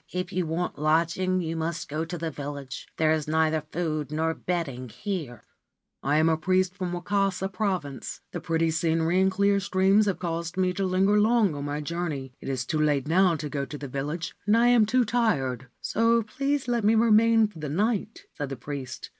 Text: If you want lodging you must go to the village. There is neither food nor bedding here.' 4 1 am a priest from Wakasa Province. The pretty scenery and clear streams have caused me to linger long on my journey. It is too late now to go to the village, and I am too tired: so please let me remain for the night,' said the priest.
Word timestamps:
If 0.11 0.33
you 0.33 0.47
want 0.47 0.79
lodging 0.79 1.41
you 1.41 1.55
must 1.55 1.87
go 1.87 2.05
to 2.05 2.17
the 2.17 2.31
village. 2.31 2.87
There 2.97 3.11
is 3.11 3.27
neither 3.27 3.61
food 3.71 4.11
nor 4.11 4.33
bedding 4.33 4.89
here.' 4.89 5.43
4 6.01 6.09
1 6.09 6.15
am 6.21 6.29
a 6.29 6.37
priest 6.37 6.73
from 6.75 6.91
Wakasa 6.93 7.47
Province. 7.53 8.21
The 8.31 8.41
pretty 8.41 8.71
scenery 8.71 9.21
and 9.21 9.29
clear 9.31 9.59
streams 9.59 10.07
have 10.07 10.17
caused 10.17 10.57
me 10.57 10.73
to 10.73 10.87
linger 10.87 11.19
long 11.19 11.53
on 11.53 11.65
my 11.65 11.81
journey. 11.81 12.33
It 12.41 12.49
is 12.49 12.65
too 12.65 12.79
late 12.81 13.07
now 13.07 13.35
to 13.35 13.47
go 13.47 13.63
to 13.63 13.77
the 13.77 13.87
village, 13.87 14.35
and 14.47 14.57
I 14.57 14.69
am 14.69 14.87
too 14.87 15.05
tired: 15.05 15.67
so 15.81 16.23
please 16.23 16.67
let 16.67 16.83
me 16.83 16.95
remain 16.95 17.45
for 17.47 17.59
the 17.59 17.69
night,' 17.69 18.23
said 18.35 18.49
the 18.49 18.55
priest. 18.55 19.09